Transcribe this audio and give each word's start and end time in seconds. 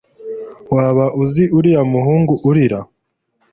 waba 0.75 1.05
uzi 1.21 1.43
uriya 1.57 1.81
muhungu 1.91 2.33
urira 2.49 2.79